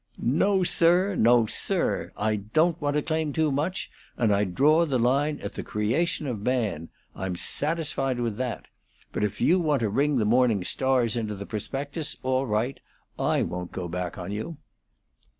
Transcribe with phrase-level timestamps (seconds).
[0.17, 2.11] "No, sir; no, sir!
[2.17, 6.25] I don't want to claim too much, and I draw the line at the creation
[6.25, 6.89] of man.
[7.15, 8.65] I'm satisfied with that.
[9.11, 12.79] But if you want to ring the morning stars into the prospectus all right;
[13.19, 14.57] I won't go back on you."